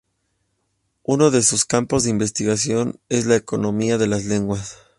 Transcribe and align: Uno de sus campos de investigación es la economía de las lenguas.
Uno 1.03 1.29
de 1.29 1.43
sus 1.43 1.63
campos 1.63 2.03
de 2.05 2.09
investigación 2.09 2.99
es 3.07 3.27
la 3.27 3.35
economía 3.35 3.99
de 3.99 4.07
las 4.07 4.25
lenguas. 4.25 4.79